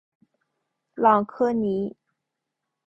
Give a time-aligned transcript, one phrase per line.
[0.95, 1.95] 朗科尼。